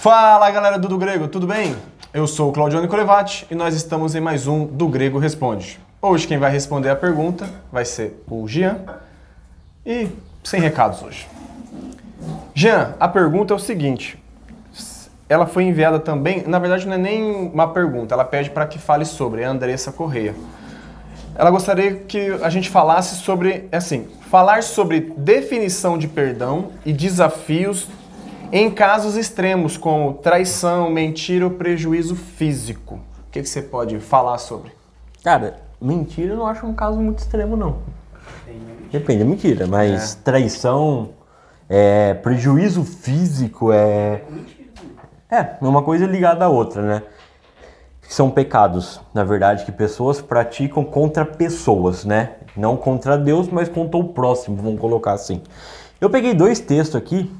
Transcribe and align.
Fala 0.00 0.48
galera 0.52 0.78
do 0.78 0.86
Do 0.86 0.96
Grego, 0.96 1.26
tudo 1.26 1.44
bem? 1.44 1.74
Eu 2.14 2.24
sou 2.28 2.50
o 2.50 2.52
Claudio 2.52 2.80
Nicolevati 2.80 3.44
e 3.50 3.54
nós 3.56 3.74
estamos 3.74 4.14
em 4.14 4.20
mais 4.20 4.46
um 4.46 4.64
Do 4.64 4.86
Grego 4.86 5.18
Responde. 5.18 5.80
Hoje 6.00 6.24
quem 6.24 6.38
vai 6.38 6.52
responder 6.52 6.88
a 6.88 6.94
pergunta 6.94 7.50
vai 7.72 7.84
ser 7.84 8.22
o 8.30 8.46
Jean 8.46 8.78
e 9.84 10.08
sem 10.44 10.60
recados 10.60 11.02
hoje. 11.02 11.26
Jean, 12.54 12.94
a 13.00 13.08
pergunta 13.08 13.52
é 13.52 13.56
o 13.56 13.58
seguinte: 13.58 14.22
ela 15.28 15.46
foi 15.46 15.64
enviada 15.64 15.98
também, 15.98 16.44
na 16.46 16.60
verdade 16.60 16.86
não 16.86 16.94
é 16.94 16.98
nem 16.98 17.50
uma 17.52 17.66
pergunta, 17.66 18.14
ela 18.14 18.24
pede 18.24 18.50
para 18.50 18.68
que 18.68 18.78
fale 18.78 19.04
sobre, 19.04 19.42
é 19.42 19.46
a 19.46 19.50
Andressa 19.50 19.90
Correia. 19.90 20.32
Ela 21.34 21.50
gostaria 21.50 21.96
que 21.96 22.38
a 22.40 22.48
gente 22.48 22.70
falasse 22.70 23.16
sobre, 23.16 23.68
assim, 23.72 24.06
falar 24.30 24.62
sobre 24.62 25.12
definição 25.16 25.98
de 25.98 26.06
perdão 26.06 26.70
e 26.86 26.92
desafios 26.92 27.88
em 28.50 28.70
casos 28.70 29.16
extremos 29.16 29.76
como 29.76 30.14
traição, 30.14 30.90
mentira 30.90 31.44
ou 31.44 31.50
prejuízo 31.50 32.16
físico. 32.16 32.96
O 33.28 33.30
que, 33.30 33.42
que 33.42 33.48
você 33.48 33.60
pode 33.60 33.98
falar 34.00 34.38
sobre? 34.38 34.72
Cara, 35.22 35.60
mentira 35.80 36.32
eu 36.32 36.36
não 36.36 36.46
acho 36.46 36.66
um 36.66 36.74
caso 36.74 36.98
muito 36.98 37.18
extremo, 37.18 37.56
não. 37.56 37.78
Depende, 38.90 39.22
é 39.22 39.24
mentira, 39.24 39.66
mas 39.66 40.14
é. 40.14 40.18
traição, 40.24 41.10
é, 41.68 42.14
prejuízo 42.14 42.84
físico 42.84 43.70
é. 43.70 44.22
É, 45.30 45.56
uma 45.60 45.82
coisa 45.82 46.06
ligada 46.06 46.46
à 46.46 46.48
outra, 46.48 46.80
né? 46.80 47.02
São 48.00 48.30
pecados, 48.30 48.98
na 49.12 49.24
verdade, 49.24 49.66
que 49.66 49.72
pessoas 49.72 50.22
praticam 50.22 50.82
contra 50.82 51.26
pessoas, 51.26 52.06
né? 52.06 52.30
Não 52.56 52.78
contra 52.78 53.18
Deus, 53.18 53.50
mas 53.50 53.68
contra 53.68 53.98
o 53.98 54.04
próximo, 54.04 54.56
vamos 54.56 54.80
colocar 54.80 55.12
assim. 55.12 55.42
Eu 56.00 56.08
peguei 56.08 56.32
dois 56.32 56.60
textos 56.60 56.96
aqui 56.96 57.30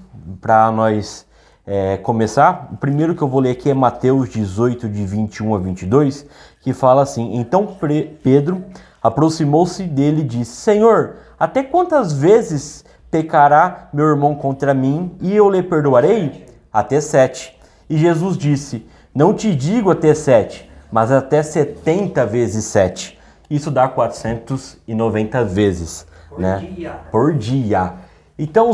para 0.41 0.71
nós 0.71 1.27
é, 1.67 1.99
começar. 1.99 2.69
O 2.73 2.77
primeiro 2.77 3.15
que 3.15 3.23
eu 3.23 3.29
vou 3.29 3.41
ler 3.41 3.51
aqui 3.51 3.71
é 3.71 3.75
Mateus 3.75 4.31
18, 4.31 4.89
de 4.89 5.05
21 5.05 5.55
a 5.55 5.59
22, 5.59 6.27
que 6.63 6.73
fala 6.73 7.03
assim: 7.03 7.37
Então 7.37 7.77
Pedro 8.23 8.65
aproximou-se 9.03 9.83
dele 9.85 10.23
e 10.23 10.25
disse: 10.25 10.53
Senhor, 10.53 11.17
até 11.39 11.63
quantas 11.63 12.13
vezes 12.13 12.85
pecará 13.11 13.89
meu 13.93 14.07
irmão 14.07 14.35
contra 14.35 14.73
mim 14.73 15.17
e 15.21 15.35
eu 15.35 15.51
lhe 15.51 15.63
perdoarei? 15.63 16.47
Até 16.73 17.01
sete. 17.01 17.59
E 17.89 17.97
Jesus 17.97 18.37
disse: 18.37 18.87
Não 19.15 19.35
te 19.35 19.55
digo 19.55 19.91
até 19.91 20.15
sete, 20.15 20.71
mas 20.91 21.13
até 21.13 21.43
setenta 21.43 22.25
vezes 22.25 22.65
sete. 22.65 23.19
Isso 23.51 23.71
dá 23.71 23.89
490 23.89 25.45
vezes, 25.45 26.07
Por 26.29 26.39
né? 26.39 26.69
Dia. 26.75 27.01
Por 27.11 27.35
dia. 27.35 27.95
Então, 28.39 28.73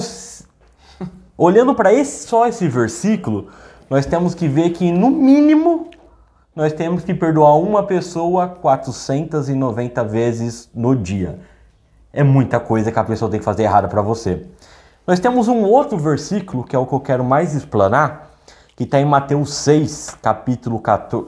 olhando 1.36 1.74
para 1.74 1.92
esse, 1.92 2.26
só 2.26 2.46
esse 2.46 2.68
versículo, 2.68 3.48
nós 3.90 4.06
temos 4.06 4.34
que 4.34 4.48
ver 4.48 4.70
que 4.70 4.90
no 4.90 5.10
mínimo 5.10 5.90
nós 6.54 6.72
temos 6.72 7.02
que 7.02 7.12
perdoar 7.12 7.58
uma 7.58 7.82
pessoa 7.82 8.48
490 8.48 10.04
vezes 10.04 10.70
no 10.74 10.94
dia. 10.94 11.40
É 12.12 12.22
muita 12.22 12.60
coisa 12.60 12.92
que 12.92 12.98
a 12.98 13.04
pessoa 13.04 13.28
tem 13.30 13.40
que 13.40 13.44
fazer 13.44 13.64
errada 13.64 13.88
para 13.88 14.00
você. 14.00 14.46
Nós 15.04 15.18
temos 15.18 15.48
um 15.48 15.62
outro 15.64 15.98
versículo 15.98 16.62
que 16.62 16.76
é 16.76 16.78
o 16.78 16.86
que 16.86 16.94
eu 16.94 17.00
quero 17.00 17.24
mais 17.24 17.54
explanar, 17.54 18.30
que 18.76 18.84
está 18.84 19.00
em 19.00 19.04
Mateus 19.04 19.52
6, 19.54 20.18
capítulo 20.22 20.78
14, 20.78 21.26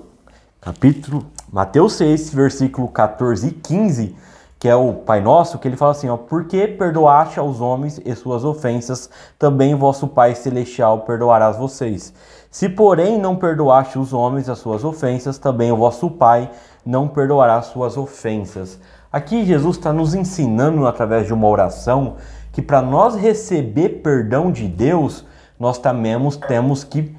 capítulo 0.61 1.27
Mateus 1.53 1.95
6, 1.95 2.33
versículo 2.33 2.89
14 2.89 3.49
e 3.49 3.51
15, 3.51 4.17
que 4.59 4.69
é 4.69 4.75
o 4.75 4.93
Pai 4.95 5.21
Nosso, 5.21 5.59
que 5.59 5.69
ele 5.69 5.77
fala 5.77 5.93
assim, 5.93 6.09
ó, 6.09 6.17
porque 6.17 6.67
perdoaste 6.67 7.39
aos 7.39 7.61
homens 7.61 8.01
e 8.05 8.15
suas 8.15 8.45
ofensas, 8.45 9.11
também 9.39 9.75
vosso 9.75 10.09
Pai 10.09 10.35
celestial 10.35 11.01
perdoará 11.01 11.51
vocês. 11.51 12.15
Se 12.51 12.69
porém 12.69 13.19
não 13.19 13.37
perdoaste 13.37 13.99
os 13.99 14.13
homens 14.15 14.49
as 14.49 14.59
suas 14.59 14.83
ofensas, 14.83 15.37
também 15.37 15.71
o 15.71 15.77
vosso 15.77 16.11
Pai 16.11 16.51
não 16.85 17.07
perdoará 17.07 17.57
as 17.57 17.67
suas 17.67 17.97
ofensas. 17.97 18.79
Aqui 19.13 19.45
Jesus 19.45 19.77
está 19.77 19.93
nos 19.93 20.15
ensinando 20.15 20.87
através 20.87 21.27
de 21.27 21.35
uma 21.35 21.49
oração 21.49 22.17
que 22.53 22.63
para 22.63 22.81
nós 22.81 23.15
receber 23.15 24.01
perdão 24.03 24.51
de 24.51 24.67
Deus, 24.67 25.25
nós 25.61 25.77
também 25.79 26.17
temos 26.49 26.83
que 26.83 27.15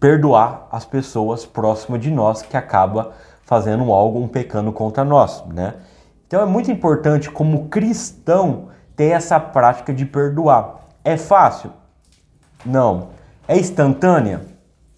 perdoar 0.00 0.66
as 0.72 0.84
pessoas 0.84 1.46
próximas 1.46 2.00
de 2.00 2.10
nós 2.10 2.42
que 2.42 2.56
acaba 2.56 3.12
fazendo 3.44 3.92
algo, 3.92 4.18
um 4.20 4.28
pecando 4.28 4.72
contra 4.72 5.04
nós, 5.04 5.44
né? 5.46 5.74
Então 6.28 6.42
é 6.42 6.44
muito 6.44 6.70
importante 6.70 7.30
como 7.30 7.70
cristão 7.70 8.68
ter 8.94 9.06
essa 9.06 9.40
prática 9.40 9.94
de 9.94 10.04
perdoar. 10.04 10.88
É 11.02 11.16
fácil? 11.16 11.70
Não. 12.66 13.08
É 13.48 13.58
instantânea? 13.58 14.42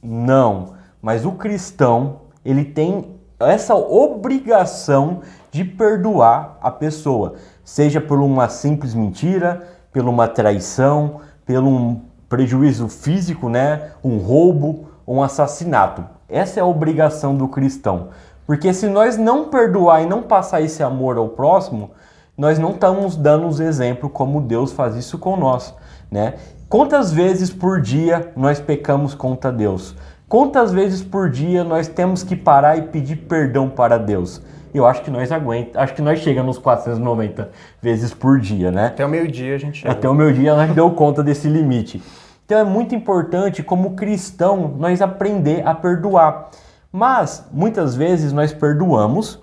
Não. 0.03 0.75
Mas 1.01 1.25
o 1.25 1.31
cristão, 1.31 2.23
ele 2.45 2.65
tem 2.65 3.17
essa 3.39 3.77
obrigação 3.77 5.21
de 5.53 5.63
perdoar 5.65 6.59
a 6.61 6.71
pessoa, 6.71 7.37
seja 7.65 8.01
por 8.01 8.19
uma 8.19 8.49
simples 8.49 8.93
mentira, 8.93 9.69
por 9.93 10.03
uma 10.09 10.27
traição, 10.27 11.21
pelo 11.47 11.69
um 11.71 12.01
prejuízo 12.29 12.89
físico, 12.89 13.49
né? 13.49 13.93
um 14.03 14.19
roubo, 14.19 14.89
um 15.07 15.23
assassinato. 15.23 16.05
Essa 16.29 16.59
é 16.59 16.63
a 16.63 16.67
obrigação 16.67 17.37
do 17.37 17.49
cristão. 17.49 18.09
Porque 18.51 18.75
se 18.75 18.89
nós 18.89 19.17
não 19.17 19.45
perdoar 19.45 20.03
e 20.03 20.07
não 20.07 20.23
passar 20.23 20.61
esse 20.61 20.83
amor 20.83 21.17
ao 21.17 21.29
próximo, 21.29 21.93
nós 22.37 22.59
não 22.59 22.73
estamos 22.73 23.15
dando 23.15 23.47
os 23.47 23.61
exemplos 23.61 24.11
como 24.13 24.41
Deus 24.41 24.73
faz 24.73 24.97
isso 24.97 25.19
com 25.19 25.37
nós, 25.37 25.73
né? 26.11 26.35
Quantas 26.69 27.13
vezes 27.13 27.49
por 27.49 27.81
dia 27.81 28.33
nós 28.35 28.59
pecamos 28.59 29.15
contra 29.15 29.53
Deus? 29.53 29.95
Quantas 30.29 30.73
vezes 30.73 31.01
por 31.01 31.31
dia 31.31 31.63
nós 31.63 31.87
temos 31.87 32.25
que 32.25 32.35
parar 32.35 32.77
e 32.77 32.83
pedir 32.83 33.19
perdão 33.19 33.69
para 33.69 33.97
Deus? 33.97 34.43
Eu 34.75 34.85
acho 34.85 35.03
que 35.03 35.13
nós 35.13 35.31
aguenta, 35.31 35.81
acho 35.81 35.95
que 35.95 36.03
nós 36.03 36.19
chegamos 36.19 36.57
nos 36.57 36.59
490 36.59 37.51
vezes 37.81 38.13
por 38.13 38.41
dia, 38.41 38.73
né? 38.73 38.87
Até 38.87 39.07
o 39.07 39.09
meio-dia 39.09 39.55
a 39.55 39.59
gente 39.59 39.79
chega. 39.79 39.93
Até 39.93 40.09
o 40.09 40.13
meio-dia 40.13 40.57
nós 40.57 40.75
deu 40.75 40.91
conta 40.91 41.23
desse 41.23 41.47
limite. 41.47 42.03
Então 42.47 42.59
é 42.59 42.65
muito 42.65 42.97
importante, 42.97 43.63
como 43.63 43.93
cristão, 43.93 44.75
nós 44.77 45.01
aprender 45.01 45.65
a 45.65 45.73
perdoar. 45.73 46.51
Mas 46.93 47.47
muitas 47.53 47.95
vezes 47.95 48.33
nós 48.33 48.53
perdoamos 48.53 49.41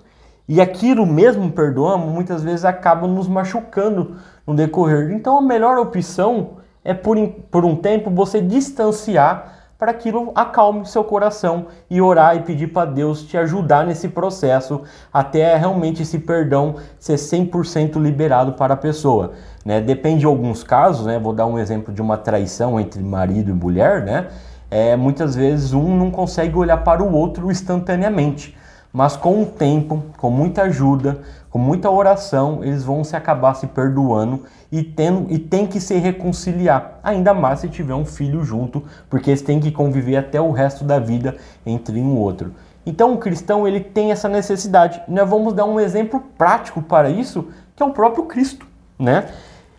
e 0.48 0.60
aquilo 0.60 1.06
mesmo 1.06 1.50
perdoamos, 1.50 2.12
muitas 2.12 2.42
vezes 2.42 2.64
acaba 2.64 3.06
nos 3.06 3.28
machucando 3.28 4.16
no 4.46 4.54
decorrer. 4.54 5.12
Então 5.12 5.36
a 5.38 5.42
melhor 5.42 5.78
opção 5.78 6.58
é 6.82 6.94
por, 6.94 7.16
por 7.50 7.64
um 7.64 7.76
tempo 7.76 8.10
você 8.10 8.40
distanciar 8.40 9.58
para 9.78 9.92
aquilo 9.92 10.32
acalme 10.34 10.84
seu 10.86 11.04
coração 11.04 11.66
e 11.88 12.02
orar 12.02 12.36
e 12.36 12.40
pedir 12.40 12.66
para 12.66 12.90
Deus 12.90 13.22
te 13.22 13.36
ajudar 13.38 13.86
nesse 13.86 14.08
processo 14.08 14.82
até 15.12 15.56
realmente 15.56 16.02
esse 16.02 16.18
perdão 16.18 16.74
ser 16.98 17.14
100% 17.14 18.02
liberado 18.02 18.54
para 18.54 18.74
a 18.74 18.76
pessoa. 18.76 19.34
Né? 19.64 19.80
Depende 19.80 20.20
de 20.20 20.26
alguns 20.26 20.64
casos, 20.64 21.06
né? 21.06 21.18
vou 21.18 21.32
dar 21.32 21.46
um 21.46 21.58
exemplo 21.58 21.94
de 21.94 22.02
uma 22.02 22.16
traição 22.16 22.80
entre 22.80 23.02
marido 23.02 23.50
e 23.50 23.54
mulher, 23.54 24.04
né? 24.04 24.28
É, 24.70 24.96
muitas 24.96 25.34
vezes 25.34 25.72
um 25.72 25.96
não 25.96 26.10
consegue 26.10 26.56
olhar 26.56 26.78
para 26.78 27.02
o 27.02 27.12
outro 27.12 27.50
instantaneamente, 27.50 28.56
mas 28.92 29.16
com 29.16 29.42
o 29.42 29.46
tempo, 29.46 30.02
com 30.18 30.30
muita 30.30 30.62
ajuda, 30.62 31.20
com 31.50 31.58
muita 31.58 31.90
oração, 31.90 32.62
eles 32.62 32.84
vão 32.84 33.02
se 33.02 33.16
acabar 33.16 33.54
se 33.54 33.66
perdoando 33.66 34.44
e, 34.70 34.82
tendo, 34.82 35.32
e 35.32 35.38
tem 35.38 35.66
que 35.66 35.80
se 35.80 35.96
reconciliar, 35.96 36.98
ainda 37.02 37.32
mais 37.32 37.60
se 37.60 37.68
tiver 37.68 37.94
um 37.94 38.04
filho 38.04 38.44
junto, 38.44 38.82
porque 39.08 39.30
eles 39.30 39.42
têm 39.42 39.58
que 39.58 39.70
conviver 39.70 40.16
até 40.16 40.40
o 40.40 40.50
resto 40.50 40.84
da 40.84 40.98
vida 40.98 41.36
entre 41.64 41.98
um 41.98 42.16
outro. 42.16 42.52
Então 42.84 43.14
o 43.14 43.18
cristão 43.18 43.66
ele 43.66 43.80
tem 43.80 44.12
essa 44.12 44.28
necessidade. 44.28 45.00
Nós 45.08 45.28
vamos 45.28 45.52
dar 45.52 45.64
um 45.64 45.80
exemplo 45.80 46.22
prático 46.36 46.82
para 46.82 47.10
isso, 47.10 47.48
que 47.74 47.82
é 47.82 47.86
o 47.86 47.92
próprio 47.92 48.24
Cristo, 48.24 48.66
né? 48.98 49.28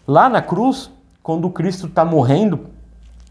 Lá 0.07 0.29
na 0.29 0.41
cruz, 0.41 0.91
quando 1.21 1.45
o 1.45 1.51
Cristo 1.51 1.87
está 1.87 2.03
morrendo, 2.03 2.67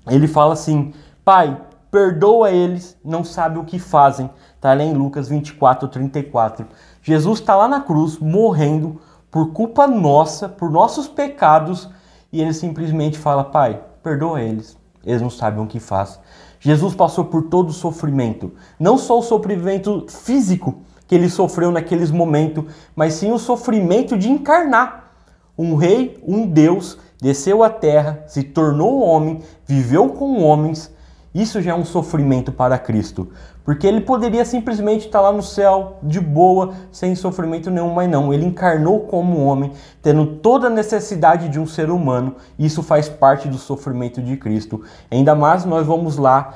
ele 0.08 0.26
fala 0.26 0.52
assim: 0.52 0.92
Pai, 1.28 1.60
perdoa 1.90 2.50
eles, 2.50 2.96
não 3.04 3.22
sabe 3.22 3.58
o 3.58 3.64
que 3.64 3.78
fazem. 3.78 4.30
Está 4.56 4.72
lá 4.72 4.82
em 4.82 4.94
Lucas 4.94 5.28
24, 5.28 5.86
34. 5.86 6.66
Jesus 7.02 7.40
está 7.40 7.54
lá 7.54 7.68
na 7.68 7.82
cruz, 7.82 8.16
morrendo 8.16 8.98
por 9.30 9.52
culpa 9.52 9.86
nossa, 9.86 10.48
por 10.48 10.70
nossos 10.70 11.06
pecados, 11.06 11.86
e 12.32 12.40
ele 12.40 12.54
simplesmente 12.54 13.18
fala: 13.18 13.44
Pai, 13.44 13.78
perdoa 14.02 14.40
eles, 14.40 14.74
eles 15.04 15.20
não 15.20 15.28
sabem 15.28 15.62
o 15.62 15.66
que 15.66 15.78
faz. 15.78 16.18
Jesus 16.58 16.94
passou 16.94 17.26
por 17.26 17.42
todo 17.42 17.68
o 17.68 17.74
sofrimento, 17.74 18.54
não 18.80 18.96
só 18.96 19.18
o 19.18 19.22
sofrimento 19.22 20.06
físico 20.08 20.76
que 21.06 21.14
ele 21.14 21.28
sofreu 21.28 21.70
naqueles 21.70 22.10
momentos, 22.10 22.64
mas 22.96 23.12
sim 23.12 23.32
o 23.32 23.38
sofrimento 23.38 24.16
de 24.16 24.30
encarnar 24.30 25.12
um 25.58 25.74
rei, 25.74 26.18
um 26.26 26.46
Deus, 26.46 26.98
desceu 27.20 27.62
à 27.62 27.68
terra, 27.68 28.24
se 28.26 28.42
tornou 28.42 29.02
homem, 29.02 29.42
viveu 29.66 30.08
com 30.08 30.42
homens. 30.42 30.96
Isso 31.34 31.60
já 31.60 31.72
é 31.72 31.74
um 31.74 31.84
sofrimento 31.84 32.50
para 32.50 32.78
Cristo. 32.78 33.28
Porque 33.64 33.86
ele 33.86 34.00
poderia 34.00 34.44
simplesmente 34.44 35.06
estar 35.06 35.20
lá 35.20 35.30
no 35.30 35.42
céu, 35.42 35.98
de 36.02 36.20
boa, 36.20 36.72
sem 36.90 37.14
sofrimento 37.14 37.70
nenhum, 37.70 37.92
mas 37.92 38.08
não. 38.08 38.32
Ele 38.32 38.46
encarnou 38.46 39.00
como 39.00 39.44
homem, 39.44 39.72
tendo 40.02 40.26
toda 40.26 40.68
a 40.68 40.70
necessidade 40.70 41.48
de 41.48 41.60
um 41.60 41.66
ser 41.66 41.90
humano. 41.90 42.36
Isso 42.58 42.82
faz 42.82 43.08
parte 43.08 43.46
do 43.46 43.58
sofrimento 43.58 44.22
de 44.22 44.36
Cristo. 44.36 44.82
Ainda 45.10 45.34
mais 45.34 45.64
nós 45.64 45.86
vamos 45.86 46.16
lá 46.16 46.54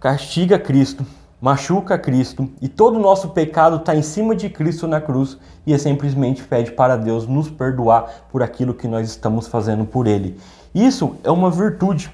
castiga 0.00 0.58
Cristo, 0.60 1.04
machuca 1.40 1.98
Cristo 1.98 2.48
e 2.60 2.68
todo 2.68 2.96
o 2.96 3.02
nosso 3.02 3.30
pecado 3.30 3.76
está 3.76 3.96
em 3.96 4.02
cima 4.02 4.34
de 4.36 4.48
Cristo 4.48 4.86
na 4.86 5.00
cruz 5.00 5.36
e 5.66 5.72
é 5.72 5.78
simplesmente 5.78 6.44
pede 6.44 6.70
para 6.70 6.96
Deus 6.96 7.26
nos 7.26 7.50
perdoar 7.50 8.26
por 8.30 8.42
aquilo 8.42 8.74
que 8.74 8.86
nós 8.86 9.08
estamos 9.08 9.48
fazendo 9.48 9.84
por 9.84 10.06
Ele. 10.06 10.38
Isso 10.74 11.16
é 11.24 11.30
uma 11.30 11.50
virtude 11.50 12.12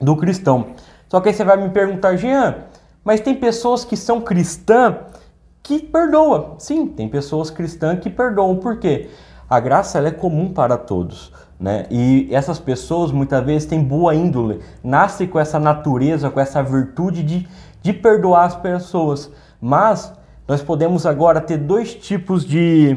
do 0.00 0.16
cristão. 0.16 0.68
Só 1.10 1.20
que 1.20 1.28
aí 1.28 1.34
você 1.34 1.42
vai 1.42 1.56
me 1.56 1.68
perguntar, 1.70 2.16
Jean, 2.16 2.54
mas 3.04 3.20
tem 3.20 3.34
pessoas 3.34 3.84
que 3.84 3.96
são 3.96 4.20
cristãs 4.20 4.94
que 5.62 5.80
perdoam. 5.80 6.54
Sim, 6.58 6.86
tem 6.86 7.08
pessoas 7.08 7.50
cristãs 7.50 7.98
que 7.98 8.08
perdoam. 8.08 8.56
Por 8.56 8.78
quê? 8.78 9.10
A 9.48 9.58
graça 9.58 9.98
ela 9.98 10.08
é 10.08 10.12
comum 10.12 10.52
para 10.52 10.78
todos. 10.78 11.32
Né? 11.58 11.86
E 11.90 12.28
essas 12.30 12.58
pessoas 12.58 13.10
muitas 13.10 13.44
vezes 13.44 13.68
têm 13.68 13.82
boa 13.82 14.14
índole, 14.14 14.60
nascem 14.82 15.26
com 15.26 15.38
essa 15.38 15.58
natureza, 15.58 16.30
com 16.30 16.40
essa 16.40 16.62
virtude 16.62 17.22
de, 17.22 17.48
de 17.82 17.92
perdoar 17.92 18.44
as 18.44 18.56
pessoas. 18.56 19.30
Mas 19.60 20.12
nós 20.46 20.62
podemos 20.62 21.04
agora 21.04 21.40
ter 21.40 21.58
dois 21.58 21.94
tipos 21.94 22.46
de, 22.46 22.96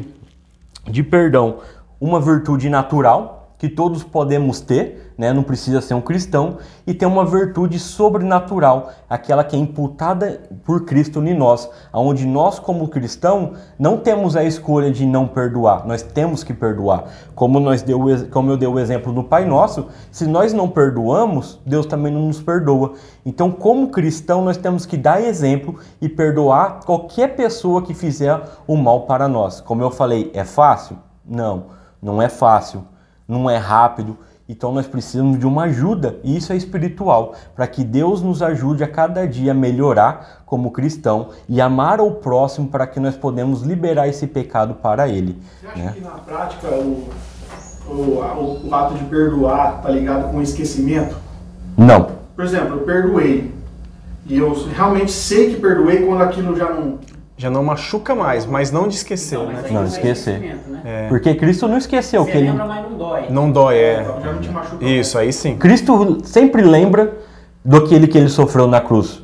de 0.88 1.02
perdão: 1.02 1.58
uma 2.00 2.20
virtude 2.20 2.70
natural, 2.70 3.43
que 3.64 3.68
todos 3.70 4.02
podemos 4.02 4.60
ter, 4.60 5.14
né? 5.16 5.32
não 5.32 5.42
precisa 5.42 5.80
ser 5.80 5.94
um 5.94 6.00
cristão, 6.02 6.58
e 6.86 6.92
tem 6.92 7.08
uma 7.08 7.24
virtude 7.24 7.78
sobrenatural, 7.78 8.90
aquela 9.08 9.42
que 9.42 9.56
é 9.56 9.58
imputada 9.58 10.42
por 10.66 10.84
Cristo 10.84 11.24
em 11.24 11.32
nós, 11.32 11.66
onde 11.90 12.26
nós, 12.26 12.58
como 12.58 12.88
cristão, 12.88 13.54
não 13.78 13.96
temos 13.96 14.36
a 14.36 14.44
escolha 14.44 14.90
de 14.90 15.06
não 15.06 15.26
perdoar, 15.26 15.86
nós 15.86 16.02
temos 16.02 16.44
que 16.44 16.52
perdoar. 16.52 17.04
Como, 17.34 17.58
nós 17.58 17.80
deu, 17.80 18.00
como 18.30 18.50
eu 18.50 18.58
dei 18.58 18.68
o 18.68 18.78
exemplo 18.78 19.14
do 19.14 19.24
Pai 19.24 19.46
Nosso, 19.46 19.86
se 20.12 20.26
nós 20.26 20.52
não 20.52 20.68
perdoamos, 20.68 21.58
Deus 21.64 21.86
também 21.86 22.12
não 22.12 22.26
nos 22.26 22.42
perdoa. 22.42 22.92
Então, 23.24 23.50
como 23.50 23.88
cristão, 23.88 24.44
nós 24.44 24.58
temos 24.58 24.84
que 24.84 24.98
dar 24.98 25.22
exemplo 25.22 25.78
e 26.02 26.08
perdoar 26.08 26.80
qualquer 26.84 27.34
pessoa 27.34 27.80
que 27.80 27.94
fizer 27.94 28.38
o 28.66 28.76
mal 28.76 29.06
para 29.06 29.26
nós. 29.26 29.62
Como 29.62 29.82
eu 29.82 29.90
falei, 29.90 30.30
é 30.34 30.44
fácil? 30.44 30.98
Não, 31.26 31.68
não 32.02 32.20
é 32.20 32.28
fácil 32.28 32.84
não 33.26 33.48
é 33.48 33.56
rápido. 33.56 34.16
Então 34.46 34.72
nós 34.72 34.86
precisamos 34.86 35.38
de 35.38 35.46
uma 35.46 35.64
ajuda, 35.64 36.18
e 36.22 36.36
isso 36.36 36.52
é 36.52 36.56
espiritual, 36.56 37.34
para 37.56 37.66
que 37.66 37.82
Deus 37.82 38.20
nos 38.20 38.42
ajude 38.42 38.84
a 38.84 38.88
cada 38.88 39.26
dia 39.26 39.52
a 39.52 39.54
melhorar 39.54 40.42
como 40.44 40.70
cristão 40.70 41.30
e 41.48 41.60
amar 41.62 41.98
o 42.00 42.10
próximo 42.10 42.68
para 42.68 42.86
que 42.86 43.00
nós 43.00 43.16
podemos 43.16 43.62
liberar 43.62 44.06
esse 44.06 44.26
pecado 44.26 44.74
para 44.74 45.08
ele. 45.08 45.38
Você 45.60 45.66
acha 45.66 45.78
né? 45.78 45.92
que 45.94 46.00
na 46.02 46.10
prática 46.10 46.68
o, 46.68 47.08
o, 47.88 47.92
o, 47.92 48.68
o 48.68 48.74
ato 48.74 48.94
de 48.94 49.04
perdoar 49.04 49.76
está 49.78 49.88
ligado 49.88 50.30
com 50.30 50.36
o 50.36 50.42
esquecimento? 50.42 51.16
Não. 51.76 52.10
Por 52.36 52.44
exemplo, 52.44 52.76
eu 52.76 52.80
perdoei. 52.84 53.54
E 54.26 54.38
eu 54.38 54.52
realmente 54.74 55.10
sei 55.10 55.54
que 55.54 55.60
perdoei 55.60 56.06
quando 56.06 56.22
aquilo 56.22 56.56
já 56.56 56.70
não, 56.70 56.98
já 57.36 57.50
não 57.50 57.64
machuca 57.64 58.14
mais, 58.14 58.46
mas 58.46 58.70
não 58.70 58.86
de 58.86 58.94
esquecer, 58.94 59.38
não, 59.38 59.46
né? 59.46 59.62
Não, 59.70 59.82
é 59.82 59.86
esquecer. 59.86 60.38
Né? 60.38 60.80
É. 60.84 61.08
Porque 61.08 61.34
Cristo 61.34 61.66
não 61.66 61.76
esqueceu 61.76 62.24
Você 62.24 62.30
que 62.30 62.38
ele 62.38 62.50
lembra, 62.50 62.66
mas 62.66 62.82
não 62.82 62.96
dói. 62.96 63.26
Não 63.28 63.50
dói, 63.50 63.76
é. 63.76 64.04
Já 64.04 64.32
não 64.32 64.40
te 64.40 64.50
machuca 64.50 64.84
Isso, 64.84 65.18
aí 65.18 65.32
sim. 65.32 65.56
Cristo 65.56 66.18
sempre 66.24 66.62
lembra 66.62 67.12
do 67.64 67.78
aquele 67.78 68.06
que 68.06 68.16
ele 68.16 68.28
sofreu 68.28 68.66
na 68.66 68.80
cruz. 68.80 69.22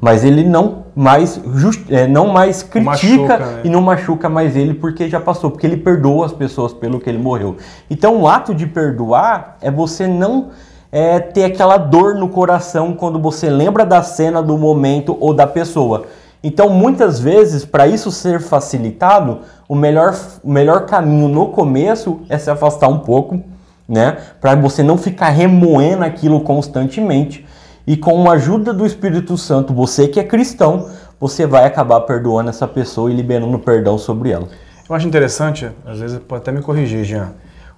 Mas 0.00 0.24
ele 0.24 0.42
não 0.42 0.82
mais 0.96 1.40
just, 1.54 1.88
é, 1.88 2.08
não 2.08 2.26
mais 2.26 2.62
critica 2.62 2.90
machuca, 2.90 3.38
né? 3.38 3.60
e 3.64 3.70
não 3.70 3.80
machuca 3.80 4.28
mais 4.28 4.56
ele 4.56 4.74
porque 4.74 5.08
já 5.08 5.20
passou, 5.20 5.50
porque 5.50 5.64
ele 5.64 5.76
perdoa 5.76 6.26
as 6.26 6.32
pessoas 6.32 6.74
pelo 6.74 6.98
que 6.98 7.08
ele 7.08 7.18
morreu. 7.18 7.56
Então 7.88 8.20
o 8.20 8.26
ato 8.28 8.52
de 8.52 8.66
perdoar 8.66 9.58
é 9.60 9.70
você 9.70 10.08
não 10.08 10.50
é, 10.90 11.20
ter 11.20 11.44
aquela 11.44 11.76
dor 11.76 12.16
no 12.16 12.28
coração 12.28 12.94
quando 12.94 13.18
você 13.18 13.48
lembra 13.48 13.86
da 13.86 14.02
cena, 14.02 14.42
do 14.42 14.58
momento 14.58 15.16
ou 15.20 15.32
da 15.32 15.46
pessoa. 15.46 16.06
Então, 16.42 16.68
muitas 16.68 17.20
vezes, 17.20 17.64
para 17.64 17.86
isso 17.86 18.10
ser 18.10 18.40
facilitado, 18.40 19.40
o 19.68 19.74
melhor, 19.74 20.16
o 20.42 20.50
melhor 20.50 20.86
caminho 20.86 21.28
no 21.28 21.48
começo 21.48 22.20
é 22.28 22.36
se 22.36 22.50
afastar 22.50 22.88
um 22.88 22.98
pouco, 22.98 23.40
né? 23.88 24.16
Para 24.40 24.54
você 24.56 24.82
não 24.82 24.98
ficar 24.98 25.28
remoendo 25.28 26.04
aquilo 26.04 26.40
constantemente. 26.40 27.46
E 27.86 27.96
com 27.96 28.28
a 28.28 28.34
ajuda 28.34 28.72
do 28.72 28.84
Espírito 28.84 29.36
Santo, 29.38 29.72
você 29.72 30.08
que 30.08 30.18
é 30.18 30.24
cristão, 30.24 30.88
você 31.20 31.46
vai 31.46 31.64
acabar 31.64 32.00
perdoando 32.00 32.50
essa 32.50 32.66
pessoa 32.66 33.10
e 33.10 33.14
liberando 33.14 33.58
perdão 33.58 33.96
sobre 33.96 34.30
ela. 34.30 34.48
Eu 34.88 34.96
acho 34.96 35.06
interessante, 35.06 35.70
às 35.86 36.00
vezes 36.00 36.18
pode 36.18 36.42
até 36.42 36.50
me 36.50 36.60
corrigir, 36.60 37.04
Jean. 37.04 37.32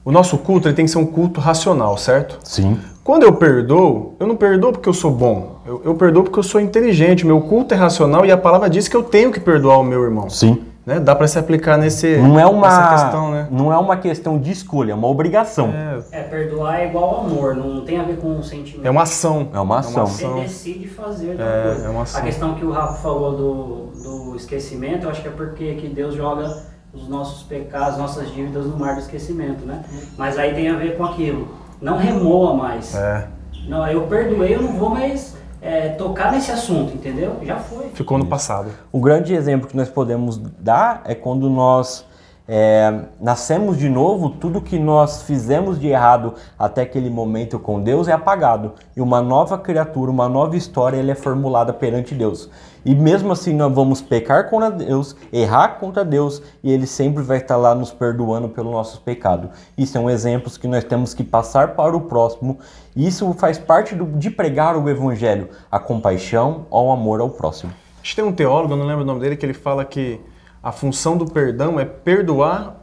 O 0.05 0.11
nosso 0.11 0.37
culto 0.38 0.69
ele 0.69 0.75
tem 0.75 0.84
que 0.84 0.90
ser 0.90 0.99
um 0.99 1.06
culto 1.06 1.40
racional, 1.40 1.96
certo? 1.96 2.38
Sim. 2.43 2.78
Quando 3.04 3.24
eu 3.24 3.34
perdoo, 3.34 4.16
eu 4.18 4.26
não 4.26 4.34
perdoo 4.34 4.72
porque 4.72 4.88
eu 4.88 4.94
sou 4.94 5.10
bom. 5.10 5.60
Eu, 5.66 5.82
eu 5.84 5.94
perdoo 5.94 6.24
porque 6.24 6.38
eu 6.38 6.42
sou 6.42 6.58
inteligente. 6.58 7.26
Meu 7.26 7.38
culto 7.42 7.74
é 7.74 7.76
racional 7.76 8.24
e 8.24 8.32
a 8.32 8.36
palavra 8.36 8.70
diz 8.70 8.88
que 8.88 8.96
eu 8.96 9.02
tenho 9.02 9.30
que 9.30 9.38
perdoar 9.38 9.78
o 9.78 9.84
meu 9.84 10.02
irmão. 10.02 10.30
Sim. 10.30 10.64
Né? 10.86 10.98
Dá 10.98 11.14
para 11.14 11.28
se 11.28 11.38
aplicar 11.38 11.76
nesse, 11.76 12.16
não 12.16 12.40
é 12.40 12.46
uma, 12.46 12.66
nessa 12.66 12.88
questão, 12.90 13.30
né? 13.30 13.48
Não 13.50 13.72
é 13.72 13.76
uma 13.76 13.96
questão 13.96 14.38
de 14.38 14.50
escolha, 14.50 14.92
é 14.92 14.94
uma 14.94 15.08
obrigação. 15.08 15.70
É, 15.70 16.20
é 16.20 16.22
perdoar 16.22 16.80
é 16.80 16.88
igual 16.88 17.04
ao 17.04 17.20
amor, 17.26 17.54
não 17.54 17.84
tem 17.84 17.98
a 17.98 18.02
ver 18.04 18.18
com 18.18 18.38
o 18.38 18.42
sentimento. 18.42 18.86
É 18.86 18.90
uma 18.90 19.02
ação. 19.02 19.48
É 19.52 19.60
uma 19.60 19.78
ação. 19.78 20.06
Você 20.06 20.26
decide 20.40 20.88
fazer. 20.88 21.36
É, 21.38 21.86
é 21.86 21.88
uma 21.88 22.02
ação. 22.02 22.20
A 22.20 22.24
questão 22.24 22.54
que 22.54 22.64
o 22.64 22.70
Rafa 22.70 23.02
falou 23.02 23.34
do, 23.34 24.02
do 24.02 24.36
esquecimento, 24.36 25.04
eu 25.04 25.10
acho 25.10 25.22
que 25.22 25.28
é 25.28 25.30
porque 25.30 25.74
que 25.74 25.88
Deus 25.88 26.14
joga 26.14 26.62
os 26.92 27.08
nossos 27.08 27.42
pecados, 27.42 27.98
nossas 27.98 28.32
dívidas 28.32 28.66
no 28.66 28.78
mar 28.78 28.94
do 28.94 29.00
esquecimento, 29.00 29.64
né? 29.66 29.84
Mas 30.16 30.38
aí 30.38 30.54
tem 30.54 30.68
a 30.68 30.76
ver 30.76 30.96
com 30.96 31.04
aquilo. 31.04 31.63
Não 31.84 31.98
remoa 31.98 32.54
mais. 32.54 32.94
É. 32.94 33.28
Não, 33.69 33.86
eu 33.86 34.06
perdoei, 34.06 34.54
eu 34.54 34.62
não 34.62 34.72
vou 34.72 34.88
mais 34.88 35.36
é, 35.60 35.90
tocar 35.90 36.32
nesse 36.32 36.50
assunto, 36.50 36.94
entendeu? 36.94 37.36
Já 37.42 37.56
foi. 37.56 37.90
Ficou 37.92 38.16
no 38.16 38.25
passado. 38.25 38.70
O 38.90 38.98
grande 38.98 39.34
exemplo 39.34 39.69
que 39.69 39.76
nós 39.76 39.90
podemos 39.90 40.38
dar 40.38 41.02
é 41.04 41.14
quando 41.14 41.50
nós 41.50 42.06
é, 42.46 43.06
nascemos 43.19 43.79
de 43.79 43.88
novo, 43.88 44.29
tudo 44.29 44.61
que 44.61 44.79
nós 44.79 45.23
fizemos 45.23 45.81
de 45.81 45.88
errado 45.88 46.35
até 46.58 46.82
aquele 46.82 47.08
momento 47.08 47.58
com 47.58 47.81
Deus 47.81 48.06
é 48.06 48.12
apagado. 48.12 48.73
E 48.94 49.00
uma 49.00 49.23
nova 49.23 49.56
criatura, 49.56 50.11
uma 50.11 50.29
nova 50.29 50.55
história, 50.56 50.99
ele 50.99 51.11
é 51.11 51.14
formulada 51.14 51.73
perante 51.73 52.14
Deus. 52.14 52.50
E 52.85 52.94
mesmo 52.94 53.32
assim 53.32 53.55
nós 53.55 53.73
vamos 53.73 54.02
pecar 54.02 54.50
contra 54.50 54.70
Deus, 54.70 55.17
errar 55.32 55.79
contra 55.81 56.05
Deus, 56.05 56.43
e 56.62 56.70
Ele 56.70 56.87
sempre 56.87 57.23
vai 57.23 57.38
estar 57.38 57.56
lá 57.56 57.75
nos 57.75 57.91
perdoando 57.91 58.50
pelos 58.50 58.71
nossos 58.71 58.99
pecados. 58.99 59.49
Isso 59.76 59.92
são 59.95 60.11
exemplos 60.11 60.59
que 60.59 60.68
nós 60.68 60.85
temos 60.85 61.14
que 61.14 61.25
passar 61.25 61.68
para 61.68 61.97
o 61.97 62.02
próximo. 62.02 62.59
E 62.95 63.07
isso 63.07 63.33
faz 63.33 63.59
parte 63.59 63.95
do, 63.95 64.04
de 64.04 64.30
pregar 64.30 64.76
o 64.76 64.87
Evangelho, 64.90 65.49
a 65.73 65.78
compaixão 65.78 66.66
ao 66.71 66.92
amor 66.92 67.23
ao 67.23 67.30
próximo. 67.30 67.73
Acho 68.02 68.11
que 68.11 68.16
tem 68.16 68.25
um 68.25 68.35
teólogo, 68.35 68.76
não 68.76 68.85
lembro 68.85 69.02
o 69.02 69.07
nome 69.07 69.21
dele, 69.21 69.35
que 69.35 69.47
ele 69.47 69.54
fala 69.54 69.83
que 69.83 70.21
a 70.64 70.73
função 70.73 71.14
do 71.14 71.26
perdão 71.26 71.78
é 71.78 71.85
perdoar 71.85 72.76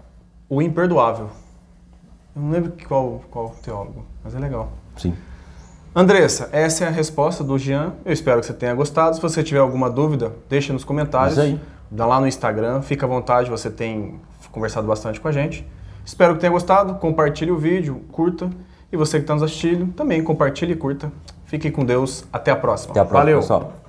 o 0.48 0.62
imperdoável. 0.62 1.32
Eu 2.36 2.42
não 2.44 2.52
lembro 2.52 2.74
qual, 2.88 3.24
qual 3.32 3.50
teólogo, 3.64 4.06
mas 4.24 4.36
é 4.36 4.40
legal. 4.40 4.72
Sim. 4.96 5.16
Andressa, 5.96 6.48
essa 6.52 6.86
é 6.86 6.88
a 6.88 6.92
resposta 6.92 7.44
do 7.44 7.58
Jean. 7.58 7.94
Eu 8.06 8.14
espero 8.14 8.40
que 8.40 8.46
você 8.46 8.54
tenha 8.54 8.76
gostado. 8.76 9.16
Se 9.16 9.22
você 9.22 9.42
tiver 9.42 9.60
alguma 9.60 9.90
dúvida, 9.90 10.32
deixa 10.48 10.72
nos 10.72 10.84
comentários. 10.84 11.34
Isso 11.34 11.42
aí. 11.42 11.60
Dá 11.90 12.06
lá 12.06 12.22
no 12.22 12.28
Instagram, 12.28 12.84
fica 12.84 13.08
à 13.08 13.10
vontade, 13.10 13.50
você 13.50 13.70
tem 13.70 14.22
conversado 14.52 14.86
bastante 14.88 15.20
com 15.20 15.28
a 15.28 15.32
gente. 15.32 15.68
Espero 16.06 16.36
que 16.36 16.40
tenha 16.40 16.52
gostado. 16.52 16.94
Compartilhe 16.96 17.52
o 17.52 17.58
vídeo, 17.58 18.04
curta. 18.12 18.48
E 18.92 18.96
você 18.96 19.18
que 19.18 19.24
está 19.24 19.34
nos 19.34 19.42
assistindo, 19.42 19.92
também 19.94 20.24
compartilhe 20.24 20.74
e 20.74 20.76
curta. 20.76 21.12
Fique 21.46 21.72
com 21.72 21.84
Deus. 21.84 22.26
Até 22.32 22.52
a 22.52 22.56
próxima. 22.56 22.92
Até 22.92 23.00
a 23.00 23.06
próxima, 23.06 23.20
Valeu. 23.20 23.40
pessoal. 23.40 23.81